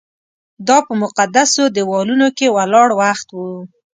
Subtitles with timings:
[0.67, 3.39] دا په مقدسو دیوالونو کې ولاړ وخت و.